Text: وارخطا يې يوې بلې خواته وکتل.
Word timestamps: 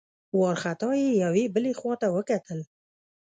وارخطا 0.39 0.89
يې 1.01 1.09
يوې 1.23 1.45
بلې 1.53 1.71
خواته 1.79 2.07
وکتل. 2.15 2.59